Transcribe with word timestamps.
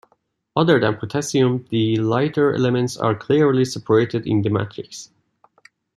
Other 0.55 0.79
than 0.79 0.95
Potassium, 0.97 1.67
the 1.69 1.95
lighter 1.97 2.55
elements 2.55 2.97
are 2.97 3.13
clearly 3.13 3.65
separated 3.65 4.25
in 4.25 4.41
the 4.41 4.49
matrix. 4.49 5.11